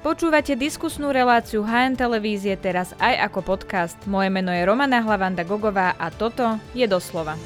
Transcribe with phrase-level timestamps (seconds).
[0.00, 4.00] Počúvate diskusnú reláciu HN Televízie teraz aj ako podcast.
[4.08, 7.36] Moje meno je Romana Hlavanda Gogová a toto je doslova.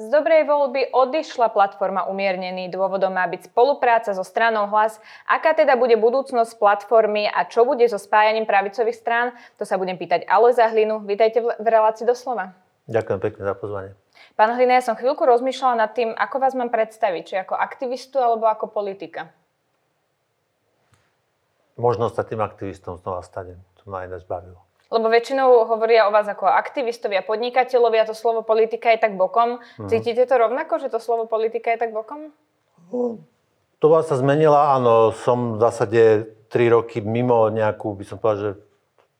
[0.00, 2.72] Z dobrej voľby odišla platforma Umiernený.
[2.72, 4.96] Dôvodom má byť spolupráca so stranou Hlas.
[5.28, 9.36] Aká teda bude budúcnosť platformy a čo bude so spájaním pravicových strán?
[9.60, 11.04] To sa budem pýtať Alojza Hlinu.
[11.04, 12.56] Vítajte v relácii doslova.
[12.88, 13.92] Ďakujem pekne za pozvanie.
[14.34, 18.18] Pán Hlina, ja som chvíľku rozmýšľala nad tým, ako vás mám predstaviť, či ako aktivistu
[18.18, 19.30] alebo ako politika.
[21.78, 23.62] Možno sa tým aktivistom znova stane.
[23.78, 24.58] To ma ináč bavilo.
[24.90, 29.62] Lebo väčšinou hovoria o vás ako aktivistovia, podnikateľovia, to slovo politika je tak bokom.
[29.78, 29.90] Mm.
[29.90, 32.34] Cítite to rovnako, že to slovo politika je tak bokom?
[32.90, 33.22] No,
[33.78, 35.14] to vás sa zmenila, áno.
[35.14, 36.02] Som v zásade
[36.50, 38.52] 3 roky mimo nejakú, by som povedal, že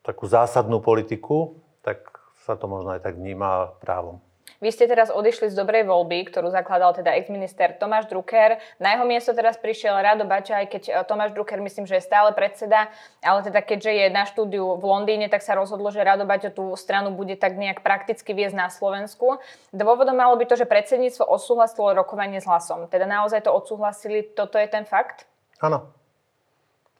[0.03, 2.03] takú zásadnú politiku, tak
[2.47, 4.19] sa to možno aj tak vníma právom.
[4.65, 8.57] Vy ste teraz odišli z dobrej voľby, ktorú zakladal teda ex-minister Tomáš Drucker.
[8.81, 12.09] Na jeho miesto teraz prišiel Rado Bača, aj keď e, Tomáš Drucker myslím, že je
[12.09, 12.89] stále predseda,
[13.21, 16.73] ale teda keďže je na štúdiu v Londýne, tak sa rozhodlo, že Rado Bača tú
[16.81, 19.37] stranu bude tak nejak prakticky viesť na Slovensku.
[19.69, 22.89] Dôvodom malo by to, že predsedníctvo osúhlasilo rokovanie s hlasom.
[22.89, 25.29] Teda naozaj to odsúhlasili, toto je ten fakt?
[25.61, 25.93] Áno.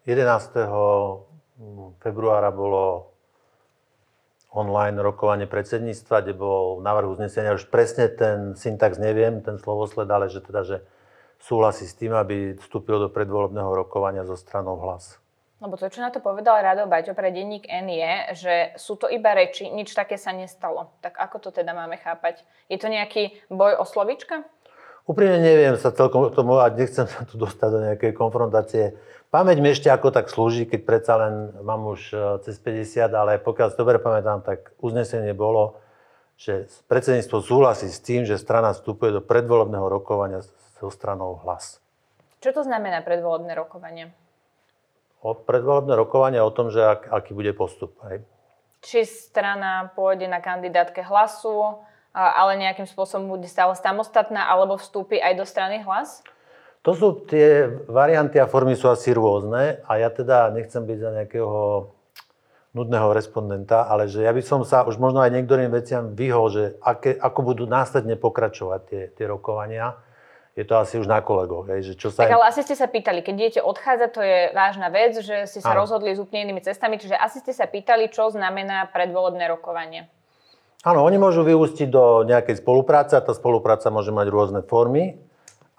[0.05, 0.53] 11.
[2.05, 3.14] februára bolo
[4.55, 10.31] online rokovanie predsedníctva, kde bol návrh uznesenia, už presne ten syntax neviem, ten slovosled, ale
[10.31, 10.77] že teda, že
[11.43, 15.19] súhlasí s tým, aby vstúpil do predvolebného rokovania zo stranou hlas.
[15.59, 19.09] Lebo to, čo na to povedal Rado Baťo pre denník N je, že sú to
[19.09, 20.93] iba reči, nič také sa nestalo.
[21.01, 22.45] Tak ako to teda máme chápať?
[22.69, 24.45] Je to nejaký boj o slovička?
[25.05, 28.97] Úprimne neviem sa celkom k tomu a nechcem sa tu dostať do nejakej konfrontácie.
[29.29, 32.17] Pamäť mi ešte ako tak slúži, keď predsa len mám už e,
[32.47, 35.77] cez 50, ale pokiaľ si dobre pamätám, tak uznesenie bolo,
[36.41, 40.41] že predsedníctvo súhlasí s tým, že strana vstupuje do predvolebného rokovania
[40.81, 41.85] so stranou hlas.
[42.41, 44.09] Čo to znamená predvolebné rokovanie?
[45.21, 47.97] O predvolebné rokovanie o tom, že ak, aký bude postup.
[48.09, 48.25] Hej.
[48.85, 51.81] Či strana pôjde na kandidátke hlasu,
[52.15, 56.23] ale nejakým spôsobom bude stále samostatná, alebo vstúpi aj do strany hlas?
[56.87, 61.11] To sú tie varianty a formy sú asi rôzne a ja teda nechcem byť za
[61.17, 61.91] nejakého
[62.75, 66.65] nudného respondenta, ale že ja by som sa už možno aj niektorým veciam vyhol, že
[66.83, 69.95] aké, ako budú následne pokračovať tie, tie rokovania.
[70.55, 71.67] Je to asi už na kolegoch.
[71.67, 74.39] Hej, že čo sa tak ale asi ste sa pýtali, keď idete odchádzať, to je
[74.55, 75.83] vážna vec, že ste sa ano.
[75.83, 80.07] rozhodli s úplne inými cestami, čiže asi ste sa pýtali, čo znamená predvolebné rokovanie.
[80.85, 85.17] Áno, oni môžu vyústiť do nejakej spolupráce a tá spolupráca môže mať rôzne formy.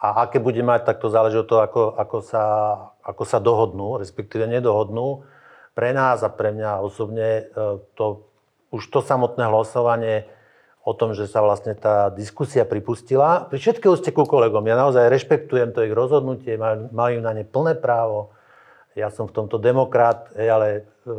[0.02, 2.44] A aké bude mať, tak to záleží od toho, ako, ako, sa,
[3.06, 5.22] ako sa dohodnú, respektíve nedohodnú.
[5.78, 8.26] Pre nás a pre mňa osobne e, to,
[8.74, 10.26] už to samotné hlasovanie
[10.82, 13.46] o tom, že sa vlastne tá diskusia pripustila.
[13.46, 14.66] Pri všetkého ste ku kolegom.
[14.66, 16.58] Ja naozaj rešpektujem to ich rozhodnutie,
[16.90, 18.34] majú na ne plné právo.
[18.98, 21.14] Ja som v tomto demokrat, ale e,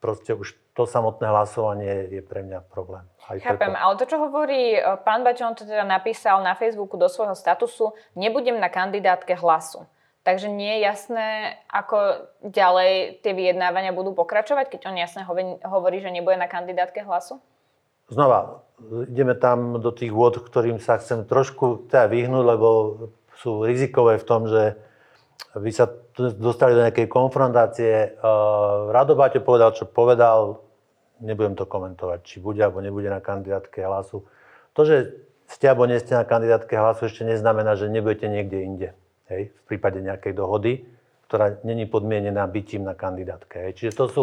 [0.00, 3.02] proste už to samotné hlasovanie je pre mňa problém.
[3.26, 3.82] Aj Chápem, preto.
[3.82, 7.34] ale to, čo hovorí e, pán Bačo, on to teda napísal na Facebooku do svojho
[7.34, 9.82] statusu, nebudem na kandidátke hlasu.
[10.22, 15.26] Takže nie je jasné, ako ďalej tie vyjednávania budú pokračovať, keď on jasne
[15.66, 17.42] hovorí, že nebude na kandidátke hlasu?
[18.12, 18.62] Znova,
[19.08, 22.68] ideme tam do tých vôd, ktorým sa chcem trošku teda vyhnúť, lebo
[23.40, 24.76] sú rizikové v tom, že
[25.56, 25.88] vy sa
[26.18, 28.20] dostali do nejakej konfrontácie.
[28.90, 30.67] Rado Baťo povedal, čo povedal,
[31.20, 34.26] nebudem to komentovať, či bude alebo nebude na kandidátke hlasu.
[34.74, 35.14] To, že
[35.48, 38.88] ste alebo nie ste na kandidátke hlasu, ešte neznamená, že nebudete niekde inde.
[39.28, 40.88] Hej, v prípade nejakej dohody,
[41.28, 43.68] ktorá není podmienená bytím na kandidátke.
[43.68, 43.72] Hej.
[43.76, 44.22] Čiže to sú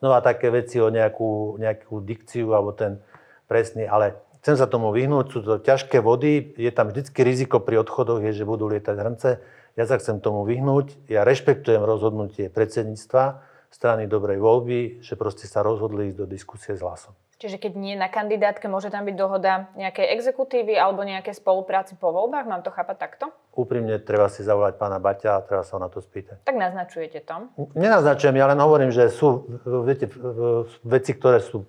[0.00, 3.00] znova také veci o nejakú, nejakú dikciu alebo ten
[3.48, 7.84] presný, ale chcem sa tomu vyhnúť, sú to ťažké vody, je tam vždycky riziko pri
[7.84, 9.30] odchodoch, je, že budú lietať hrnce.
[9.76, 13.44] Ja sa chcem tomu vyhnúť, ja rešpektujem rozhodnutie predsedníctva,
[13.76, 17.12] strany dobrej voľby, že proste sa rozhodli ísť do diskusie s hlasom.
[17.36, 22.08] Čiže keď nie na kandidátke, môže tam byť dohoda nejakej exekutívy alebo nejaké spolupráci po
[22.08, 22.48] voľbách?
[22.48, 23.24] Mám to chápať takto?
[23.52, 26.48] Úprimne treba si zavolať pána Baťa a treba sa na to spýtať.
[26.48, 27.52] Tak naznačujete to?
[27.76, 29.44] Nenaznačujem, ja len hovorím, že sú
[29.84, 30.08] viete,
[30.80, 31.68] veci, ktoré sú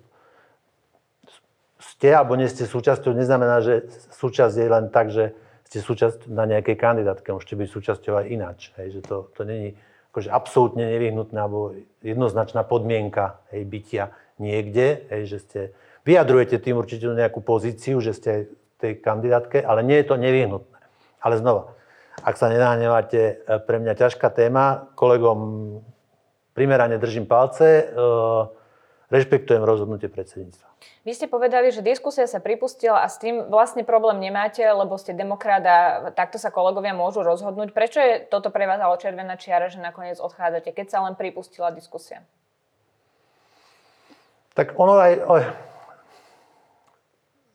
[1.78, 5.36] ste alebo nie ste súčasťou, neznamená, že súčasť je len tak, že
[5.68, 8.72] ste súčasť na nejakej kandidátke, môžete byť súčasťou aj ináč.
[8.80, 9.76] Hej, že to, to není
[10.18, 14.04] akože absolútne nevyhnutná alebo jednoznačná podmienka hej, bytia
[14.42, 15.60] niekde, hej, že ste,
[16.02, 18.30] vyjadrujete tým určite nejakú pozíciu, že ste
[18.82, 20.78] tej kandidátke, ale nie je to nevyhnutné.
[21.22, 21.78] Ale znova,
[22.22, 25.38] ak sa nenahnevate, e, pre mňa ťažká téma, kolegom
[26.54, 27.84] primerane držím palce, e,
[29.08, 30.68] rešpektujem rozhodnutie predsedníctva.
[31.08, 35.16] Vy ste povedali, že diskusia sa pripustila a s tým vlastne problém nemáte, lebo ste
[35.16, 35.78] demokrat a
[36.12, 37.72] takto sa kolegovia môžu rozhodnúť.
[37.72, 41.72] Prečo je toto pre vás ale červená čiara, že nakoniec odchádzate, keď sa len pripustila
[41.72, 42.20] diskusia?
[44.52, 45.12] Tak ono aj...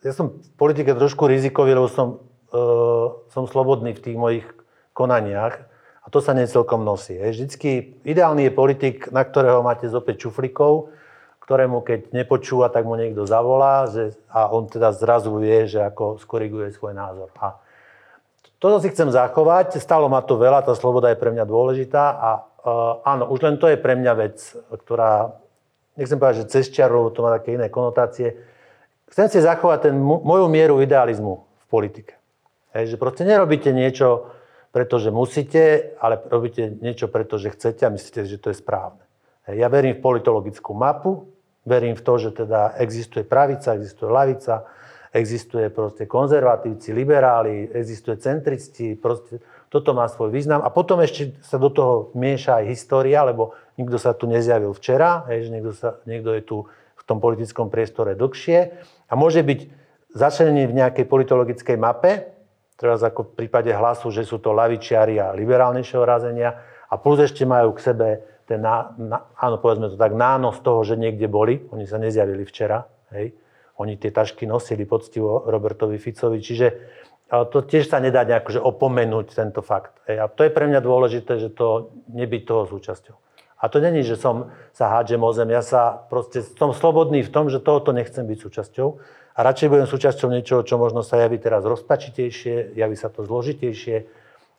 [0.03, 2.19] Ja som v politike trošku rizikový, lebo som,
[2.51, 4.45] uh, som slobodný v tých mojich
[4.91, 5.63] konaniach
[6.03, 7.15] a to sa necelkom nosí.
[7.15, 10.91] Vždycky ideálny je politik, na ktorého máte zopäť čuflikov,
[11.43, 16.15] ktorému keď nepočúva, tak mu niekto zavolá že, a on teda zrazu vie, že ako
[16.23, 17.27] skoriguje svoj názor.
[17.35, 17.59] A
[18.63, 22.29] toto si chcem zachovať, stalo ma to veľa, tá sloboda je pre mňa dôležitá a
[22.39, 24.39] uh, áno, už len to je pre mňa vec,
[24.71, 25.35] ktorá,
[25.99, 28.39] nechcem povedať, že cez čiaru, to má také iné konotácie,
[29.11, 32.15] chcem si zachovať ten, moju mieru idealizmu v politike.
[32.71, 34.31] Hej, že proste nerobíte niečo,
[34.71, 39.03] pretože musíte, ale robíte niečo, pretože chcete a myslíte, že to je správne.
[39.51, 41.32] Ja verím v politologickú mapu,
[41.63, 44.67] Verím v to, že teda existuje pravica, existuje lavica,
[45.13, 49.39] existuje proste konzervatívci, liberáli, existuje centristi, proste
[49.69, 50.65] toto má svoj význam.
[50.65, 55.23] A potom ešte sa do toho mieša aj história, lebo nikto sa tu nezjavil včera,
[55.29, 56.57] hej, že niekto, sa, niekto je tu
[56.97, 58.59] v tom politickom priestore dlhšie
[59.09, 59.59] a môže byť
[60.13, 62.33] začlenený v nejakej politologickej mape,
[62.77, 66.57] teraz ako v prípade hlasu, že sú to lavičiari a liberálnejšieho razenia
[66.89, 68.07] a plus ešte majú k sebe
[68.43, 71.63] ten, ná, ná, áno, povedzme to tak, nános toho, že niekde boli.
[71.71, 72.85] Oni sa nezjavili včera.
[73.15, 73.35] Hej.
[73.79, 76.43] Oni tie tašky nosili poctivo Robertovi Ficovi.
[76.43, 76.67] Čiže
[77.33, 79.97] ale to tiež sa nedá nejako že opomenúť tento fakt.
[80.05, 80.21] Hej.
[80.21, 83.15] A to je pre mňa dôležité, že to nebyť toho súčasťou.
[83.63, 85.49] A to není, že som sa hádžem o zem.
[85.49, 88.87] Ja sa proste som slobodný v tom, že tohoto nechcem byť súčasťou.
[89.33, 94.05] A radšej budem súčasťou niečoho, čo možno sa javí teraz rozpačitejšie, javí sa to zložitejšie,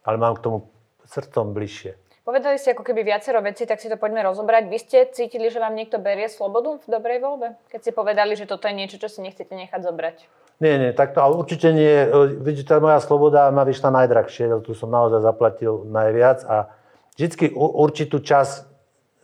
[0.02, 0.58] ale mám k tomu
[1.06, 1.94] srdcom bližšie.
[2.24, 4.72] Povedali ste ako keby viacero veci, tak si to poďme rozobrať.
[4.72, 7.52] Vy ste cítili, že vám niekto berie slobodu v dobrej voľbe?
[7.68, 10.24] Keď ste povedali, že toto je niečo, čo si nechcete nechať zobrať.
[10.56, 12.08] Nie, nie, takto, ale určite nie.
[12.40, 16.72] Vidíte, tá moja sloboda ma vyšla najdrahšie, tu som naozaj zaplatil najviac a
[17.12, 18.64] vždycky určitú čas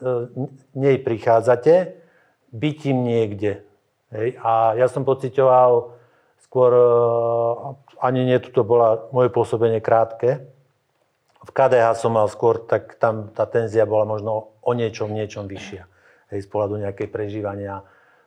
[0.04, 0.28] e,
[0.76, 1.96] nej prichádzate,
[2.52, 3.64] bytím niekde.
[4.12, 4.36] Hej?
[4.44, 5.96] A ja som pocitoval
[6.44, 6.84] skôr, e,
[8.04, 10.44] ani nie, to bola moje pôsobenie krátke,
[11.40, 15.88] v KDH som mal skôr, tak tam tá tenzia bola možno o niečom, niečom vyššia.
[16.30, 17.82] Hej, z pohľadu nejakej prežívania,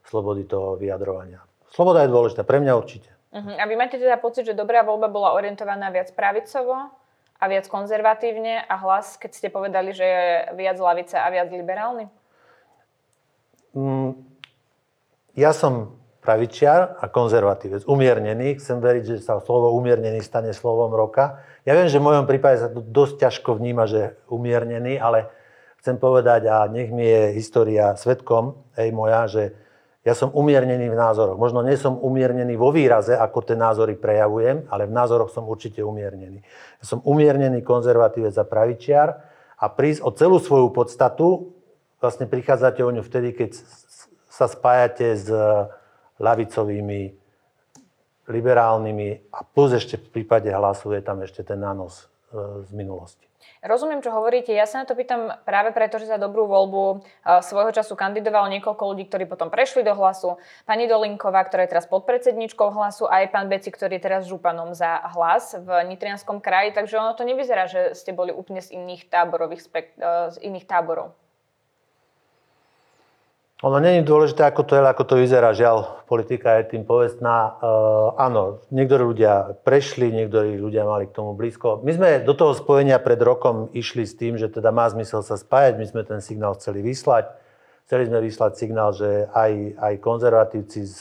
[0.10, 1.46] slobody toho vyjadrovania.
[1.72, 3.10] Sloboda je dôležitá, pre mňa určite.
[3.34, 3.56] Uh-huh.
[3.58, 6.94] A vy máte teda pocit, že dobrá voľba bola orientovaná viac pravicovo
[7.40, 10.26] a viac konzervatívne a hlas, keď ste povedali, že je
[10.58, 12.06] viac lavice a viac liberálny?
[13.74, 14.22] Mm,
[15.34, 18.58] ja som pravičiar a konzervatívec, umiernený.
[18.64, 21.44] Chcem veriť, že sa slovo umiernený stane slovom roka.
[21.68, 25.28] Ja viem, že v mojom prípade sa to dosť ťažko vníma, že umiernený, ale
[25.84, 29.44] chcem povedať, a nech mi je história svetkom, hej moja, že
[30.04, 31.40] ja som umiernený v názoroch.
[31.40, 35.80] Možno nie som umiernený vo výraze, ako tie názory prejavujem, ale v názoroch som určite
[35.80, 36.44] umiernený.
[36.80, 39.08] Ja som umiernený konzervatívec a pravičiar
[39.56, 41.56] a prísť o celú svoju podstatu
[42.04, 43.56] vlastne prichádzate o ňu vtedy, keď
[44.28, 45.32] sa spájate s
[46.22, 47.02] ľavicovými,
[48.28, 53.28] liberálnymi a plus ešte v prípade hlasu je tam ešte ten nános e, z minulosti.
[53.64, 54.52] Rozumiem, čo hovoríte.
[54.52, 56.96] Ja sa na to pýtam práve preto, že za dobrú voľbu e,
[57.44, 60.36] svojho času kandidovalo niekoľko ľudí, ktorí potom prešli do hlasu.
[60.68, 64.76] Pani Dolinková, ktorá je teraz podpredsedničkou hlasu, a aj pán Beci, ktorý je teraz županom
[64.76, 66.76] za hlas v Nitrianskom kraji.
[66.76, 70.68] Takže ono to nevyzerá, že ste boli úplne z iných táborových spek- e, z iných
[70.68, 71.16] táborov.
[73.64, 75.56] Ono není dôležité, ako to je, ako to vyzerá.
[75.56, 77.56] Žiaľ, politika je tým povestná.
[77.64, 81.80] Uh, áno, niektorí ľudia prešli, niektorí ľudia mali k tomu blízko.
[81.80, 85.40] My sme do toho spojenia pred rokom išli s tým, že teda má zmysel sa
[85.40, 85.80] spájať.
[85.80, 87.32] My sme ten signál chceli vyslať.
[87.88, 91.00] Chceli sme vyslať signál, že aj, aj konzervatívci s,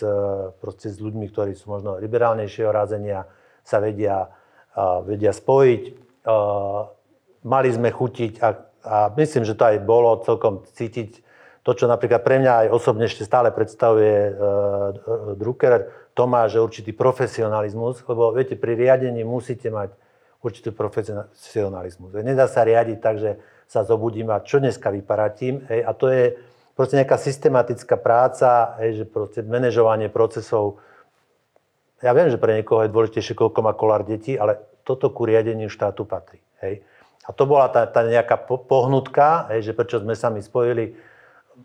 [0.63, 3.27] proste s ľuďmi, ktorí sú možno liberálnejšieho razenia,
[3.67, 4.31] sa vedia,
[4.79, 5.83] uh, vedia spojiť.
[6.31, 6.87] Uh,
[7.43, 8.49] mali sme chutiť a,
[8.87, 11.32] a myslím, že to aj bolo celkom cítiť
[11.63, 16.59] to, čo napríklad pre mňa aj osobne ešte stále predstavuje uh, Drucker, to má, že
[16.59, 19.95] určitý profesionalizmus, lebo viete, pri riadení musíte mať
[20.43, 22.11] určitý profesionalizmus.
[22.19, 23.39] Nedá sa riadiť tak, že
[23.71, 25.65] sa zobudím a čo dneska vyparatím.
[25.71, 26.35] Hej, a to je
[26.75, 30.83] proste nejaká systematická práca, hej, že proste manažovanie procesov.
[32.03, 35.71] Ja viem, že pre niekoho je dôležitejšie, koľko má kolár detí, ale toto ku riadeniu
[35.71, 36.43] štátu patrí.
[36.59, 36.83] Hej.
[37.23, 38.35] A to bola tá, tá nejaká
[38.67, 40.99] pohnutka, hej, že prečo sme sa my spojili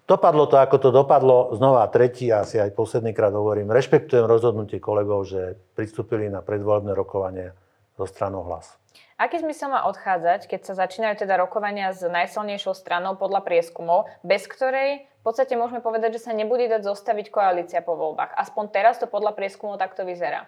[0.06, 1.56] dopadlo to, ako to dopadlo.
[1.58, 7.58] Znova tretí, asi aj posledný krát hovorím, rešpektujem rozhodnutie kolegov, že pristúpili na predvolebné rokovanie
[7.98, 8.78] zo stranou hlas.
[9.18, 14.46] Aký zmysel má odchádzať, keď sa začínajú teda rokovania s najsilnejšou stranou podľa prieskumov, bez
[14.46, 18.32] ktorej podstate môžeme povedať, že sa nebude dať zostaviť koalícia po voľbách.
[18.40, 20.48] Aspoň teraz to podľa prieskumu takto vyzerá.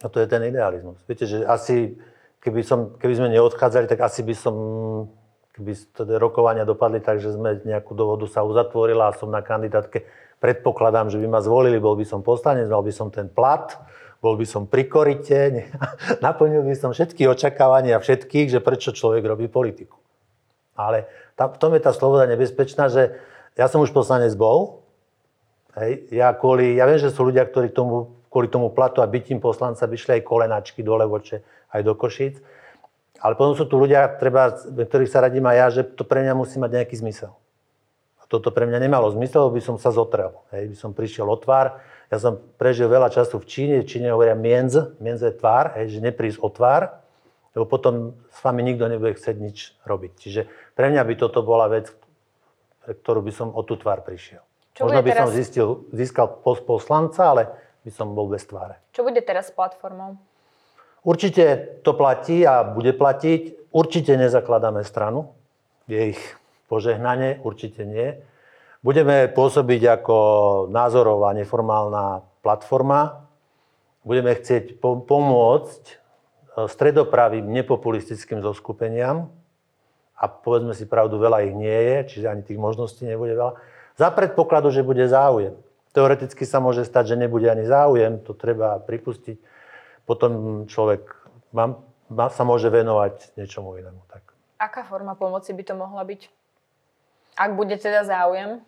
[0.00, 0.96] A to je ten idealizmus.
[1.04, 2.00] Viete, že asi,
[2.40, 4.56] keby, som, keby sme neodchádzali, tak asi by som,
[5.56, 10.04] keby teda rokovania dopadli tak, že sme nejakú dohodu sa uzatvorila a som na kandidátke,
[10.36, 13.72] predpokladám, že by ma zvolili, bol by som poslanec, mal by som ten plat,
[14.20, 15.72] bol by som pri korite,
[16.24, 19.96] naplnil by som všetky očakávania všetkých, že prečo človek robí politiku.
[20.76, 21.08] Ale
[21.40, 23.16] tam, v tom je tá sloboda nebezpečná, že
[23.56, 24.84] ja som už poslanec bol,
[25.80, 29.40] hej, ja, kvôli, ja viem, že sú ľudia, ktorí tomu, kvôli tomu platu a bytím
[29.40, 31.40] poslanca by šli aj kolenačky do Levoče,
[31.72, 32.44] aj do Košíc.
[33.20, 36.34] Ale potom sú tu ľudia, treba, ktorých sa radím aj ja, že to pre mňa
[36.36, 37.32] musí mať nejaký zmysel.
[38.20, 40.36] A toto pre mňa nemalo zmysel, by som sa zotrel.
[40.52, 44.14] Hej, by som prišiel o tvár, ja som prežil veľa času v Číne, v Číne
[44.14, 47.02] hovoria mienz, mienz je tvár, hej, že neprísť o tvár,
[47.56, 50.12] lebo potom s vami nikto nebude chcieť nič robiť.
[50.20, 50.40] Čiže
[50.78, 51.90] pre mňa by toto bola vec,
[52.86, 54.44] ktorú by som o tú tvár prišiel.
[54.76, 55.22] Čo Možno by teraz...
[55.24, 57.48] som zistil, získal post poslanca, ale
[57.82, 58.78] by som bol bez tváre.
[58.92, 60.20] Čo bude teraz s platformou?
[61.06, 63.70] Určite to platí a bude platiť.
[63.70, 65.38] Určite nezakladáme stranu.
[65.86, 66.22] Je ich
[66.66, 68.18] požehnanie, určite nie.
[68.82, 70.16] Budeme pôsobiť ako
[70.74, 73.22] názorová neformálna platforma.
[74.02, 75.94] Budeme chcieť pomôcť e,
[76.66, 79.30] stredopravým nepopulistickým zoskupeniam.
[80.18, 83.54] A povedzme si pravdu, veľa ich nie je, čiže ani tých možností nebude veľa.
[83.94, 85.54] Za predpokladu, že bude záujem.
[85.94, 89.55] Teoreticky sa môže stať, že nebude ani záujem, to treba pripustiť.
[90.06, 91.02] Potom človek
[91.50, 91.76] má,
[92.08, 94.06] má, sa môže venovať niečomu inému.
[94.08, 94.22] Tak.
[94.56, 96.30] Aká forma pomoci by to mohla byť?
[97.36, 98.64] Ak bude teda záujem?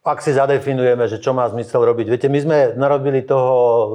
[0.00, 2.06] ak si zadefinujeme, že čo má zmysel robiť.
[2.08, 3.92] Viete, my sme narobili toho e,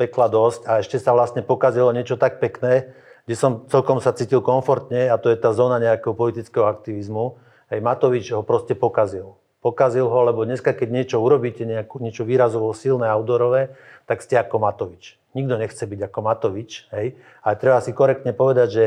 [0.00, 2.96] pekla dosť a ešte sa vlastne pokazilo niečo tak pekné,
[3.28, 7.36] kde som celkom sa cítil komfortne a to je tá zóna nejakého politického aktivizmu.
[7.68, 9.36] Hej, Matovič ho proste pokazil.
[9.60, 13.76] Pokazil ho, lebo dneska, keď niečo urobíte, nejakú, niečo výrazovo silné, outdoorové,
[14.08, 15.20] tak ste ako Matovič.
[15.36, 17.20] Nikto nechce byť ako Matovič, hej?
[17.44, 18.84] ale treba si korektne povedať, že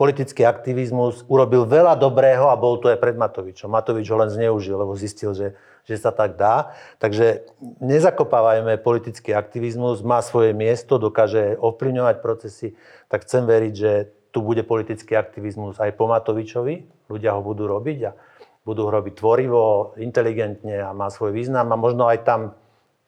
[0.00, 3.68] politický aktivizmus urobil veľa dobrého a bol to aj pred Matovičom.
[3.68, 5.52] Matovič ho len zneužil, lebo zistil, že,
[5.84, 6.72] že sa tak dá.
[6.96, 7.44] Takže
[7.84, 12.72] nezakopávajme politický aktivizmus, má svoje miesto, dokáže ovplyvňovať procesy,
[13.12, 13.92] tak chcem veriť, že
[14.32, 16.88] tu bude politický aktivizmus aj po Matovičovi.
[17.12, 18.16] Ľudia ho budú robiť a
[18.64, 22.40] budú ho robiť tvorivo, inteligentne a má svoj význam a možno aj tam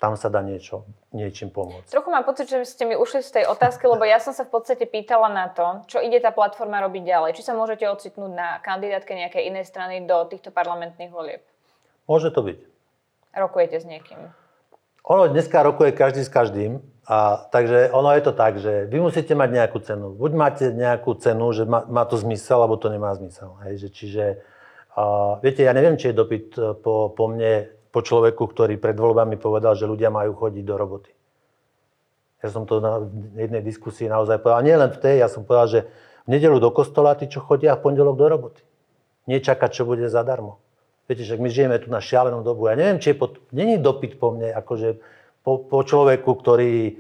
[0.03, 0.83] tam sa dá niečo,
[1.15, 1.87] niečím pomôcť.
[1.95, 4.51] Trochu mám pocit, že ste mi ušli z tej otázky, lebo ja som sa v
[4.51, 7.39] podstate pýtala na to, čo ide tá platforma robiť ďalej.
[7.39, 11.47] Či sa môžete ocitnúť na kandidátke nejakej inej strany do týchto parlamentných volieb?
[12.11, 12.59] Môže to byť.
[13.31, 14.19] Rokujete s niekým?
[15.07, 16.83] Ono dneska rokuje každý s každým.
[17.07, 20.15] A, takže ono je to tak, že vy musíte mať nejakú cenu.
[20.19, 23.59] Buď máte nejakú cenu, že má, má to zmysel, alebo to nemá zmysel.
[23.67, 24.25] Hej, že, čiže,
[24.95, 28.97] uh, viete, ja neviem, či je dopyt e, po, po mne po človeku, ktorý pred
[28.97, 31.13] voľbami povedal, že ľudia majú chodiť do roboty.
[32.43, 33.07] Ja som to na
[33.39, 34.67] jednej diskusii naozaj povedal.
[34.67, 35.81] Nie len v tej, ja som povedal, že
[36.27, 38.63] v nedelu do kostola, tí, čo chodia, v pondelok do roboty.
[39.31, 40.59] Nie čakať, čo bude zadarmo.
[41.07, 42.67] Viete, že my žijeme tu na šialenú dobu.
[42.67, 43.39] Ja neviem, či je pod...
[43.55, 44.99] Není dopyt po mne, akože
[45.47, 46.99] po, po človeku, ktorý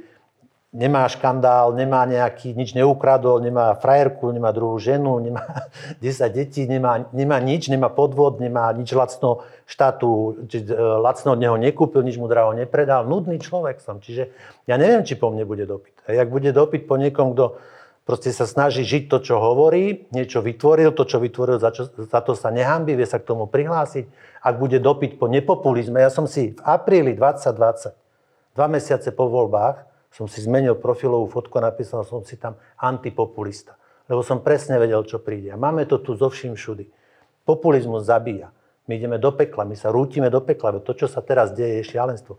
[0.72, 5.44] nemá škandál, nemá nejaký, nič neukradol, nemá frajerku, nemá druhú ženu, nemá
[6.00, 11.40] 10 detí, nemá, nemá nič, nemá podvod, nemá nič lacno štátu, či, e, lacno od
[11.44, 13.04] neho nekúpil, nič mu draho nepredal.
[13.04, 14.00] Nudný človek som.
[14.00, 14.32] Čiže
[14.64, 15.92] ja neviem, či po mne bude dopyt.
[16.08, 17.60] A jak bude dopyt po niekom, kto
[18.08, 22.20] proste sa snaží žiť to, čo hovorí, niečo vytvoril, to, čo vytvoril, za, čo, za
[22.24, 24.08] to sa nehambí, vie sa k tomu prihlásiť.
[24.40, 27.92] Ak bude dopyt po nepopulizme, ja som si v apríli 2020,
[28.56, 33.80] dva mesiace po voľbách, som si zmenil profilovú fotku a napísal som si tam antipopulista.
[34.06, 35.48] Lebo som presne vedel, čo príde.
[35.48, 36.84] A máme to tu zo vším všudy.
[37.48, 38.52] Populizmus zabíja.
[38.90, 40.82] My ideme do pekla, my sa rútime do pekla.
[40.82, 42.36] To, čo sa teraz deje, je šialenstvo.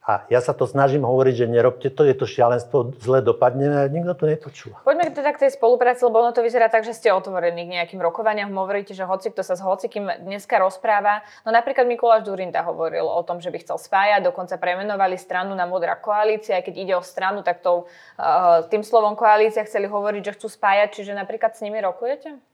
[0.00, 3.80] A ja sa to snažím hovoriť, že nerobte to, je to šialenstvo, zle dopadne a
[3.84, 4.80] nikto to nepočúva.
[4.80, 8.00] Poďme teda k tej spolupráci, lebo ono to vyzerá tak, že ste otvorení k nejakým
[8.00, 8.48] rokovaniam.
[8.56, 11.20] Hovoríte, že hoci kto sa s hocikým dneska rozpráva.
[11.44, 15.68] No napríklad Mikuláš Durinda hovoril o tom, že by chcel spájať, dokonca premenovali stranu na
[15.68, 16.56] Modrá koalícia.
[16.56, 17.84] Aj keď ide o stranu, tak to,
[18.16, 20.96] uh, tým slovom koalícia chceli hovoriť, že chcú spájať.
[20.96, 22.49] Čiže napríklad s nimi rokujete?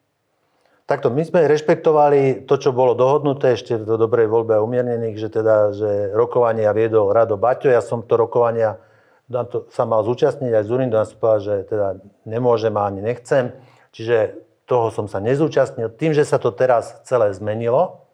[0.86, 5.28] Takto, my sme rešpektovali to, čo bolo dohodnuté ešte do dobrej voľbe a umiernených, že
[5.34, 7.66] teda, že rokovania viedol Rado Baťo.
[7.66, 8.78] Ja som to rokovania
[9.26, 13.50] to sa mal zúčastniť aj Zurin, nás povedal, že teda nemôžem a ani nechcem.
[13.90, 14.38] Čiže
[14.70, 15.90] toho som sa nezúčastnil.
[15.98, 18.05] Tým, že sa to teraz celé zmenilo,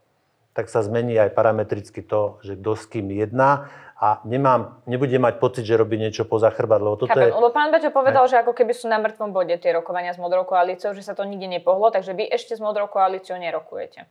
[0.52, 5.38] tak sa zmení aj parametricky to, že kto s kým jedná a nemám, nebudem mať
[5.38, 7.38] pocit, že robí niečo poza chrbát, lebo toto Chápem, je...
[7.38, 8.30] Lebo pán Baťo povedal, ne?
[8.34, 11.22] že ako keby sú na mŕtvom bode tie rokovania s Modrou koalíciou, že sa to
[11.22, 14.10] nikde nepohlo, takže vy ešte s Modrou koalíciou nerokujete.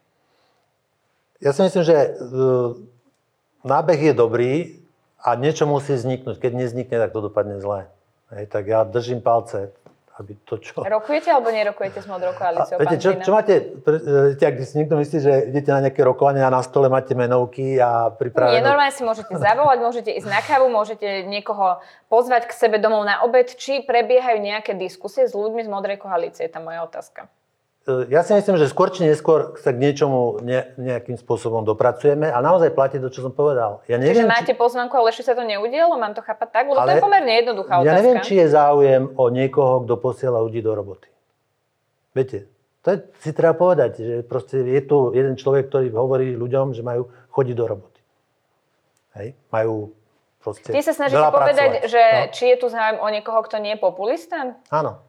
[1.44, 2.10] Ja si myslím, že e,
[3.68, 4.80] nábeh je dobrý
[5.20, 6.40] a niečo musí vzniknúť.
[6.40, 7.92] Keď neznikne, tak to dopadne zle.
[8.32, 9.76] Hej, tak ja držím palce,
[10.20, 10.84] aby to čo...
[10.84, 12.78] Rokujete alebo nerokujete s Modrou koalíciou?
[12.84, 16.44] Viete, čo, čo máte, e, viete, ak si niekto myslí, že idete na nejaké rokovanie
[16.44, 18.60] a na stole máte menovky a pripravené...
[18.60, 21.80] Nie, normálne si môžete zavolať, môžete ísť na kávu, môžete niekoho
[22.12, 26.46] pozvať k sebe domov na obed, či prebiehajú nejaké diskusie s ľuďmi z Modrej koalície,
[26.46, 27.32] je tá moja otázka.
[27.82, 32.38] Ja si myslím, že skôr či neskôr sa k niečomu ne, nejakým spôsobom dopracujeme a
[32.38, 33.82] naozaj platí to, čo som povedal.
[33.90, 34.62] Ja neviem, Čiže máte či...
[34.62, 35.98] pozvanku, ale ešte sa to neudialo?
[35.98, 36.66] Mám to chápať tak?
[36.70, 36.94] Lebo ale...
[36.94, 37.90] to je pomerne jednoduchá otázka.
[37.90, 41.10] Ja neviem, či je záujem o niekoho, kto posiela ľudí do roboty.
[42.14, 42.54] Viete,
[42.86, 46.86] to je, si treba povedať, že proste je tu jeden človek, ktorý hovorí ľuďom, že
[46.86, 48.02] majú chodiť do roboty.
[49.18, 49.34] Hej?
[49.50, 49.90] Majú
[50.38, 51.90] proste Ty sa snažíte povedať, pracovať.
[51.90, 52.30] že no?
[52.30, 54.54] či je tu záujem o niekoho, kto nie je populista?
[54.70, 55.02] Áno.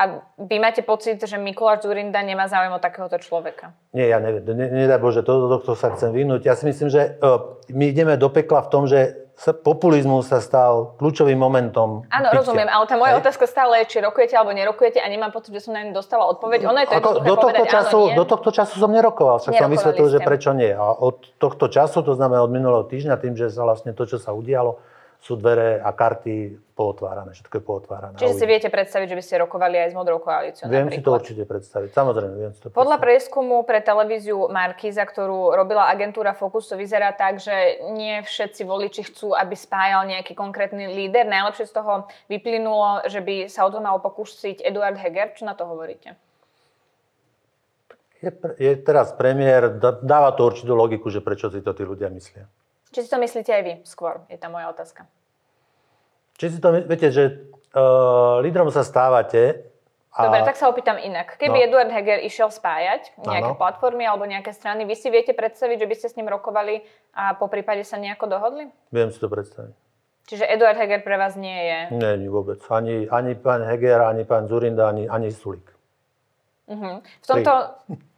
[0.00, 3.76] A vy máte pocit, že Mikuláš Zurinda nemá záujem o takéhoto človeka?
[3.92, 4.48] Nie, ja neviem.
[4.56, 6.48] Ne, nedaj Bože, to, tohto sa chcem vynúť.
[6.48, 9.28] Ja si myslím, že uh, my ideme do pekla v tom, že
[9.60, 12.04] populizmus sa stal kľúčovým momentom.
[12.12, 13.24] Áno, rozumiem, ale tá moja Hej.
[13.24, 16.28] otázka stále je, či rokujete alebo nerokujete a nemám pocit, že som na ňu dostala
[16.28, 16.68] odpoveď.
[16.68, 19.52] Ono je to Ako, do, tohto povedať, času, áno, do tohto času som nerokoval, však
[19.56, 20.14] som vysvetlil, ste.
[20.16, 20.68] že prečo nie.
[20.68, 24.20] A od tohto času, to znamená od minulého týždňa, tým, že sa vlastne to, čo
[24.20, 24.76] sa udialo,
[25.20, 28.16] sú dvere a karty pootvárané, všetko je pootvárané.
[28.16, 30.64] Čiže si viete predstaviť, že by ste rokovali aj s Modrou koalíciou?
[30.72, 30.96] Viem napríklad.
[30.96, 35.92] si to určite predstaviť, samozrejme viem si to Podľa prieskumu pre televíziu Markíza, ktorú robila
[35.92, 41.28] agentúra Focus, to vyzerá tak, že nie všetci voliči chcú, aby spájal nejaký konkrétny líder.
[41.28, 45.36] Najlepšie z toho vyplynulo, že by sa o to mal pokúsiť Eduard Heger.
[45.36, 46.16] Čo na to hovoríte?
[48.24, 52.48] Je, je teraz premiér, dáva to určitú logiku, že prečo si to tí ľudia myslia.
[52.90, 55.06] Či si to myslíte aj vy skôr, je tá moja otázka.
[56.40, 59.70] Či si to, viete, že uh, lídrom sa stávate
[60.10, 60.26] a...
[60.26, 61.38] Dobre, tak sa opýtam inak.
[61.38, 61.64] Keby no.
[61.70, 63.60] Eduard Heger išiel spájať nejaké ano.
[63.60, 66.82] platformy alebo nejaké strany, vy si viete predstaviť, že by ste s ním rokovali
[67.14, 68.74] a po prípade sa nejako dohodli?
[68.90, 69.70] Viem si to predstaviť.
[70.26, 71.78] Čiže Eduard Heger pre vás nie je?
[71.94, 72.58] Nie, nie vôbec.
[72.74, 75.70] Ani, ani pán Heger, ani pán Zurinda, ani, ani Sulik.
[76.70, 77.02] Uh-huh.
[77.02, 77.54] V tomto,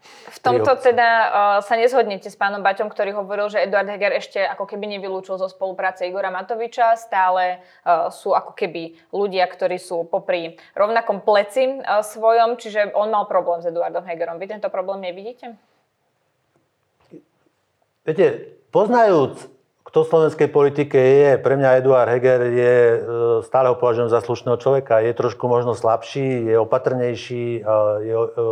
[0.04, 4.44] v tomto teda uh, sa nezhodnete s pánom Baťom, ktorý hovoril, že Eduard Heger ešte
[4.44, 7.00] ako keby nevylúčil zo spolupráce Igora Matoviča.
[7.00, 13.08] Stále uh, sú ako keby ľudia, ktorí sú popri rovnakom pleci uh, svojom, čiže on
[13.08, 14.36] mal problém s Eduardom Hegerom.
[14.36, 15.56] Vy tento problém nevidíte?
[18.04, 19.48] Viete, poznajúc
[19.92, 22.98] kto v slovenskej politike je, pre mňa Eduard Heger je, e,
[23.44, 28.44] stále ho považujem za slušného človeka, je trošku možno slabší, je opatrnejší, e, je, e,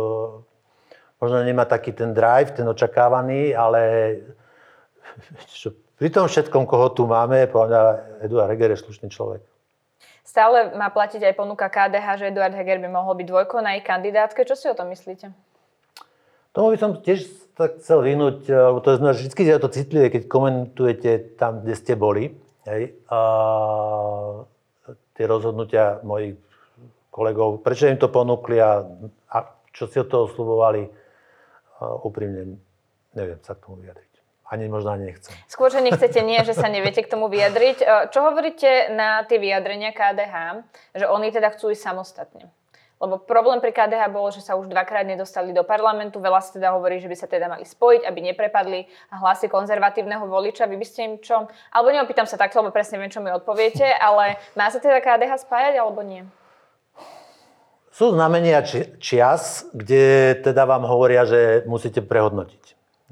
[1.17, 3.81] možno nemá taký ten drive, ten očakávaný, ale
[5.49, 7.81] čo, pri tom všetkom, koho tu máme, podľa mňa
[8.21, 9.41] Eduard Heger je slušný človek.
[10.21, 14.45] Stále má platiť aj ponuka KDH, že Eduard Heger by mohol byť dvojkou na kandidátke.
[14.45, 15.33] Čo si o tom myslíte?
[16.51, 20.07] Tomu by som tiež tak chcel vyhnúť, eh, lebo to je vždy je to citlivé,
[20.11, 22.35] keď komentujete tam, kde ste boli.
[22.61, 23.19] Hej, a
[25.17, 26.37] tie rozhodnutia mojich
[27.09, 28.85] kolegov, prečo im to ponúkli a,
[29.33, 29.37] a
[29.73, 30.85] čo si od toho slubovali,
[32.05, 32.61] úprimne
[33.17, 34.11] neviem sa k tomu vyjadriť.
[34.51, 35.31] Ani možno ani nechcem.
[35.47, 37.77] Skôr, že nechcete, nie, že sa neviete k tomu vyjadriť.
[37.79, 40.67] Eh, čo hovoríte na tie vyjadrenia KDH,
[40.99, 42.51] že oni teda chcú ísť samostatne?
[43.01, 46.21] Lebo problém pri KDH bolo, že sa už dvakrát nedostali do parlamentu.
[46.21, 50.69] Veľa sa teda hovorí, že by sa teda mali spojiť, aby neprepadli hlasy konzervatívneho voliča.
[50.69, 51.49] Vy by ste im čo...
[51.73, 55.49] Alebo neopýtam sa takto, lebo presne viem, čo mi odpoviete, ale má sa teda KDH
[55.49, 56.21] spájať alebo nie?
[57.89, 62.63] Sú znamenia či, čias, kde teda vám hovoria, že musíte prehodnotiť.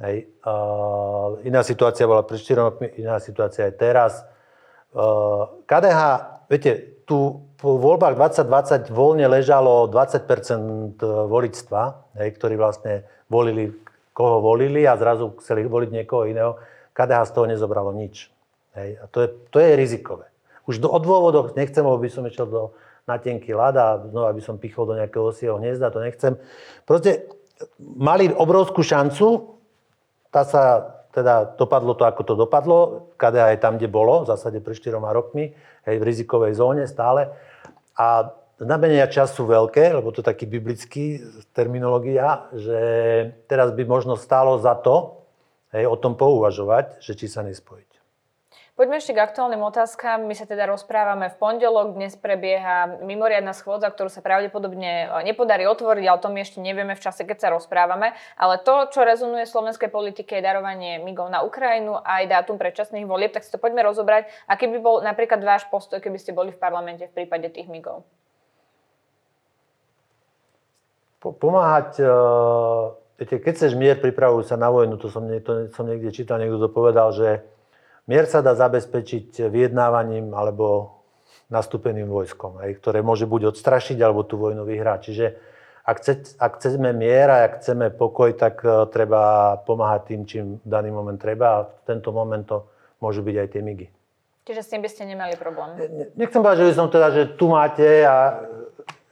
[0.06, 0.32] Hej.
[0.46, 4.24] Uh, iná situácia bola pred 4 rokmi, iná situácia je teraz.
[4.94, 6.00] Uh, KDH,
[6.48, 6.72] viete,
[7.04, 11.82] tu po voľbách 2020 voľne ležalo 20% voličstva,
[12.16, 13.76] hej, ktorí vlastne volili,
[14.16, 16.56] koho volili a zrazu chceli voliť niekoho iného.
[16.96, 18.32] KDH z toho nezobralo nič.
[18.80, 19.04] Hej.
[19.04, 20.32] A to je, to je rizikové.
[20.72, 22.64] Už do, o dôvodoch nechcem, aby som išiel do,
[23.04, 26.40] na tenký ľad a znova by som pichol do nejakého osieho hniezda, to nechcem.
[26.88, 27.28] Proste
[27.80, 29.60] mali obrovskú šancu,
[30.32, 33.10] tá sa teda dopadlo to, ako to dopadlo.
[33.18, 35.52] KDH je tam, kde bolo, v zásade pred 4 rokmi,
[35.90, 37.34] hej, v rizikovej zóne stále.
[38.00, 41.20] A znamenia čas sú veľké, lebo to je taký biblický
[41.52, 42.80] terminológia, že
[43.52, 45.28] teraz by možno stálo za to
[45.76, 47.99] hej, o tom pouvažovať, že či sa nespojiť.
[48.80, 50.24] Poďme ešte k aktuálnym otázkam.
[50.24, 52.00] My sa teda rozprávame v pondelok.
[52.00, 56.96] Dnes prebieha mimoriadná schôdza, ktorú sa pravdepodobne e, nepodarí otvoriť, ale o tom ešte nevieme
[56.96, 58.16] v čase, keď sa rozprávame.
[58.40, 62.56] Ale to, čo rezonuje v slovenskej politike, je darovanie migov na Ukrajinu a aj dátum
[62.56, 63.36] predčasných volieb.
[63.36, 64.32] Tak si to poďme rozobrať.
[64.48, 68.08] Aký by bol napríklad váš postoj, keby ste boli v parlamente v prípade tých migov?
[71.20, 76.16] Pomáhať uh Viete, keď chceš mier, pripravujú sa na vojnu, to som, to som niekde
[76.16, 77.44] čítal, niekto to povedal, že
[78.10, 80.98] mier sa dá zabezpečiť vyjednávaním alebo
[81.50, 85.00] nastúpeným vojskom, aj, ktoré môže buď odstrašiť, alebo tú vojnu vyhrať.
[85.10, 85.26] Čiže
[85.86, 90.46] ak, chce, ak chceme mier a ak chceme pokoj, tak uh, treba pomáhať tým, čím
[90.62, 92.70] v daný moment treba a v tento moment to
[93.02, 93.88] môžu byť aj tie migy.
[94.46, 95.78] Čiže s tým by ste nemali problém?
[96.18, 98.46] Nechcem povedať, že by som teda, že tu máte a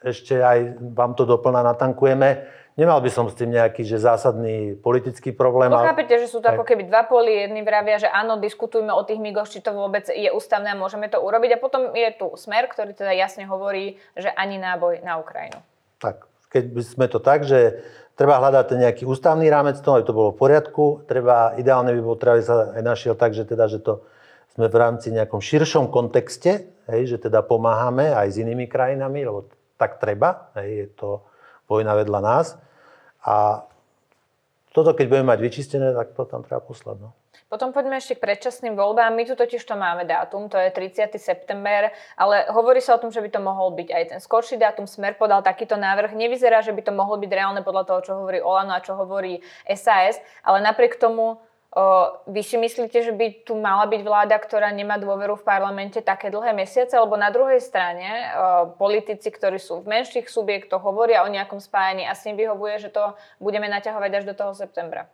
[0.01, 2.45] ešte aj vám to doplná natankujeme.
[2.77, 5.73] Nemal by som s tým nejaký že zásadný politický problém.
[5.73, 7.33] No chápete, že sú to ako keby dva poli.
[7.33, 11.09] Jedni vravia, že áno, diskutujme o tých migoch, či to vôbec je ústavné a môžeme
[11.09, 11.57] to urobiť.
[11.57, 15.57] A potom je tu smer, ktorý teda jasne hovorí, že ani náboj na Ukrajinu.
[15.97, 17.81] Tak, keď by sme to tak, že
[18.13, 21.01] treba hľadať nejaký ústavný rámec, to aby to bolo v poriadku.
[21.09, 24.05] Treba, ideálne by bolo, treba sa aj našiel tak, že, teda, že to
[24.53, 29.49] sme v rámci nejakom širšom kontexte, hej, že teda pomáhame aj s inými krajinami, lebo
[29.81, 31.09] tak treba, hej, je to
[31.65, 32.66] vojna vedľa nás.
[33.27, 33.67] A
[34.71, 36.95] toto, keď budeme mať vyčistené, tak to tam treba poslať.
[37.03, 37.11] No.
[37.47, 39.15] Potom poďme ešte k predčasným voľbám.
[39.15, 41.15] My tu totiž to máme dátum, to je 30.
[41.15, 44.83] september, ale hovorí sa o tom, že by to mohol byť aj ten skorší dátum.
[44.83, 46.11] Smer podal takýto návrh.
[46.11, 49.39] Nevyzerá, že by to mohlo byť reálne podľa toho, čo hovorí Olano a čo hovorí
[49.71, 51.39] SAS, ale napriek tomu
[52.25, 56.33] vy si myslíte, že by tu mala byť vláda, ktorá nemá dôveru v parlamente také
[56.33, 56.97] dlhé mesiace?
[56.97, 58.33] Lebo na druhej strane
[58.81, 62.89] politici, ktorí sú v menších subjektoch, hovoria o nejakom spájaní a s ním vyhovuje, že
[62.89, 65.05] to budeme naťahovať až do toho septembra.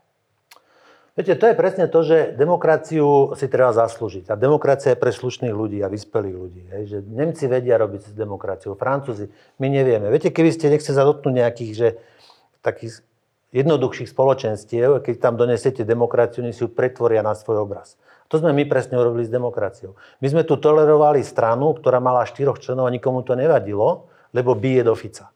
[1.14, 4.34] Viete, to je presne to, že demokraciu si treba zaslúžiť.
[4.34, 6.64] A demokracia je pre slušných ľudí a vyspelých ľudí.
[6.74, 9.30] Hej, že Nemci vedia robiť s demokraciou, Francúzi,
[9.62, 10.10] my nevieme.
[10.10, 11.88] Viete, keby ste nechceli sa dotknúť nejakých, že
[12.66, 13.06] takých
[13.54, 17.96] jednoduchších spoločenstiev, keď tam donesiete demokraciu, oni si ju pretvoria na svoj obraz.
[18.34, 19.94] To sme my presne urobili s demokraciou.
[20.18, 24.82] My sme tu tolerovali stranu, ktorá mala štyroch členov a nikomu to nevadilo, lebo bije
[24.82, 25.30] do Fica.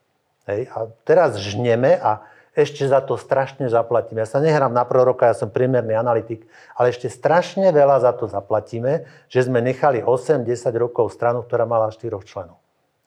[0.49, 0.65] Hej?
[0.73, 2.25] A teraz žneme a
[2.57, 4.25] ešte za to strašne zaplatíme.
[4.25, 8.25] Ja sa nehrám na proroka, ja som priemerný analytik, ale ešte strašne veľa za to
[8.25, 12.57] zaplatíme, že sme nechali 8-10 rokov stranu, ktorá mala štyroch členov.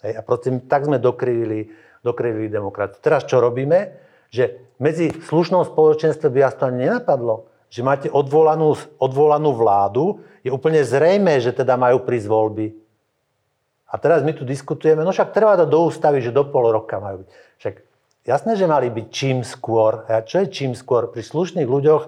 [0.07, 0.15] Hej?
[0.15, 1.67] A prosím, tak sme dokrivili,
[2.07, 3.03] dokrivili demokraciu.
[3.03, 4.10] Teraz čo robíme?
[4.31, 10.83] Že medzi slušnou spoločenstve by to ani nenapadlo, že máte odvolanú, odvolanú vládu, je úplne
[10.83, 12.67] zrejme, že teda majú prísť voľby.
[13.91, 17.03] A teraz my tu diskutujeme, no však treba dať do ústavy, že do pol roka
[17.03, 17.29] majú byť.
[17.59, 17.75] Však
[18.23, 20.07] jasné, že mali byť čím skôr.
[20.07, 21.11] A čo je čím skôr?
[21.11, 22.03] Pri slušných ľuďoch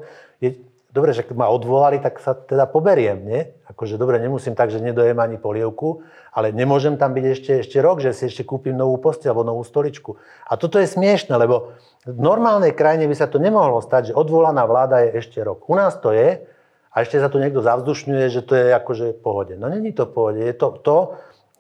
[0.92, 3.40] dobre, že ma odvolali, tak sa teda poberiem, nie?
[3.72, 6.04] Akože dobre, nemusím tak, že nedojem ani polievku,
[6.36, 9.64] ale nemôžem tam byť ešte, ešte rok, že si ešte kúpim novú posteľ alebo novú
[9.64, 10.20] stoličku.
[10.44, 11.72] A toto je smiešne, lebo
[12.04, 15.64] v normálnej krajine by sa to nemohlo stať, že odvolaná vláda je ešte rok.
[15.72, 16.44] U nás to je
[16.92, 19.56] a ešte sa tu niekto zavzdušňuje, že to je akože pohode.
[19.56, 20.98] No není to pohode, je to to,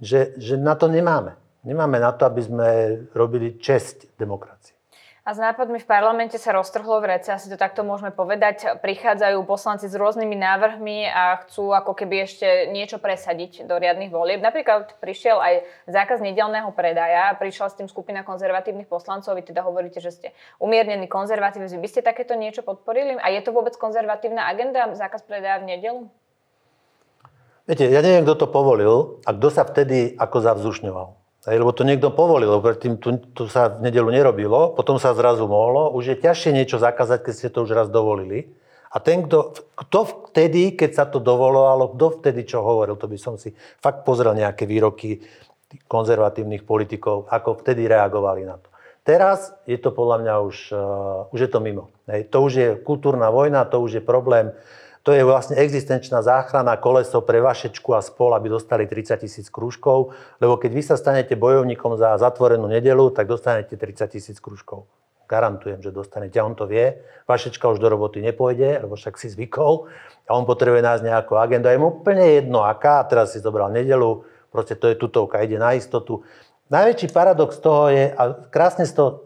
[0.04, 1.40] že, že na to nemáme.
[1.64, 2.68] Nemáme na to, aby sme
[3.14, 4.76] robili česť demokracie.
[5.22, 8.82] A s nápadmi v parlamente sa roztrhlo v rece, asi to takto môžeme povedať.
[8.82, 14.42] Prichádzajú poslanci s rôznymi návrhmi a chcú ako keby ešte niečo presadiť do riadnych volieb.
[14.42, 15.54] Napríklad prišiel aj
[15.86, 21.06] zákaz nedelného predaja, prišla s tým skupina konzervatívnych poslancov, vy teda hovoríte, že ste umiernení
[21.06, 21.78] konzervatívni.
[21.78, 23.14] By ste takéto niečo podporili?
[23.22, 26.10] A je to vôbec konzervatívna agenda, zákaz predaja v nedelu?
[27.70, 31.21] Viete, ja neviem, kto to povolil a kto sa vtedy ako zavzdušňoval.
[31.42, 35.10] Hej, lebo to niekto povolil, lebo predtým tu, tu sa v nedelu nerobilo, potom sa
[35.10, 35.90] zrazu mohlo.
[35.90, 38.46] Už je ťažšie niečo zakázať, keď ste to už raz dovolili.
[38.94, 39.98] A ten, kto, kto
[40.30, 43.50] vtedy, keď sa to dovolovalo, kto vtedy čo hovoril, to by som si
[43.82, 45.18] fakt pozrel nejaké výroky
[45.90, 48.68] konzervatívnych politikov, ako vtedy reagovali na to.
[49.02, 51.90] Teraz je to podľa mňa už, uh, už je to mimo.
[52.06, 52.30] Hej.
[52.30, 54.54] To už je kultúrna vojna, to už je problém
[55.02, 60.14] to je vlastne existenčná záchrana koleso pre Vašečku a spol, aby dostali 30 tisíc krúžkov,
[60.38, 64.86] lebo keď vy sa stanete bojovníkom za zatvorenú nedelu, tak dostanete 30 tisíc krúžkov.
[65.26, 66.38] Garantujem, že dostanete.
[66.38, 67.02] A on to vie.
[67.26, 69.88] Vašečka už do roboty nepôjde, lebo však si zvykol.
[70.28, 71.66] A on potrebuje nájsť nejakú agendu.
[71.66, 73.00] A je mu úplne jedno, aká.
[73.08, 74.28] Teraz si zobral nedelu.
[74.52, 76.20] Proste to je tutovka, ide na istotu.
[76.68, 79.24] Najväčší paradox toho je, a krásne toho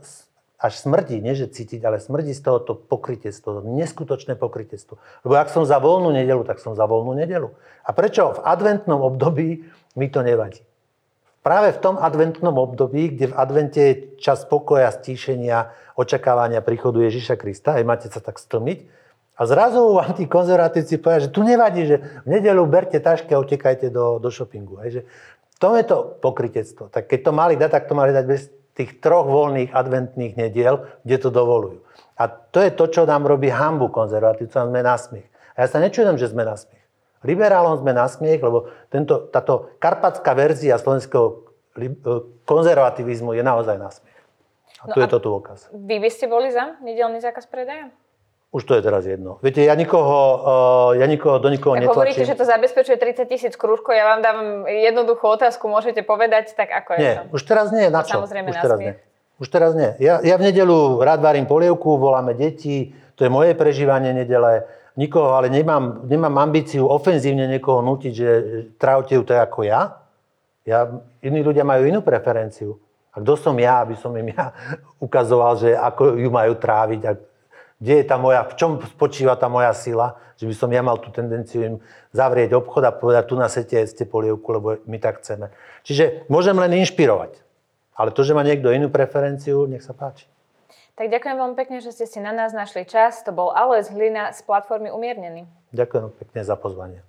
[0.57, 4.97] až smrdí, nie že cítiť, ale smrdí z toho to pokrytectvo, neskutočné pokrytectvo.
[5.29, 7.53] Lebo ak som za voľnú nedelu, tak som za voľnú nedelu.
[7.85, 9.69] A prečo v adventnom období
[10.01, 10.65] mi to nevadí?
[11.45, 17.39] Práve v tom adventnom období, kde v advente je čas pokoja, stíšenia, očakávania príchodu Ježiša
[17.39, 21.85] Krista, aj máte sa tak stlmiť, a zrazu vám tí konzervatívci povedia, že tu nevadí,
[21.85, 24.81] že v nedelu berte tašky a utekajte do, do shoppingu.
[24.81, 25.03] Hej, že
[25.61, 26.89] to je to pokrytectvo.
[26.89, 30.85] Tak keď to mali dať, tak to mali dať bez tých troch voľných adventných nediel,
[31.03, 31.81] kde to dovolujú.
[32.17, 35.29] A to je to, čo nám robí hambu konzervatívcom, sme na smiech.
[35.57, 36.85] A ja sa nečujem, že sme na smiech.
[37.25, 41.43] Liberálom sme na smiech, lebo tento, táto karpatská verzia slovenského
[41.75, 41.89] e,
[42.45, 44.21] konzervativizmu je naozaj na smiech.
[44.79, 45.73] A tu No je a- to tu okaz.
[45.73, 47.89] Vy by ste boli za nedelný zákaz predaja?
[48.57, 49.37] Už to je teraz jedno.
[49.45, 52.33] Viete, ja nikoho, uh, ja nikoho do nikoho Ak hovoríte, netlačím.
[52.33, 56.97] že to zabezpečuje 30 tisíc krúžkov, ja vám dávam jednoduchú otázku, môžete povedať, tak ako
[56.97, 57.37] je Nie, to?
[57.37, 58.17] už teraz nie, na čo?
[58.17, 58.97] samozrejme už teraz nie.
[59.37, 59.93] Už teraz nie.
[60.01, 64.65] Ja, ja v nedelu rád varím polievku, voláme deti, to je moje prežívanie nedele.
[64.97, 68.31] Nikoho, ale nemám, nemám ambíciu ofenzívne niekoho nutiť, že
[68.81, 70.01] trávte ju tak ako ja.
[70.65, 70.89] ja.
[71.21, 72.81] Iní ľudia majú inú preferenciu.
[73.13, 74.57] A kto som ja, aby som im ja
[75.05, 77.01] ukazoval, že ako ju majú tráviť
[77.77, 80.97] kde je tá moja, v čom spočíva tá moja sila, že by som ja mal
[81.01, 81.77] tú tendenciu im
[82.13, 85.53] zavrieť obchod a povedať, tu na sete jeste polievku, lebo my tak chceme.
[85.85, 87.37] Čiže môžem len inšpirovať.
[87.97, 90.29] Ale to, že má niekto inú preferenciu, nech sa páči.
[90.97, 93.21] Tak ďakujem veľmi pekne, že ste si na nás našli čas.
[93.29, 95.45] To bol Alois Hlina z platformy Umiernený.
[95.77, 97.05] Ďakujem pekne za pozvanie.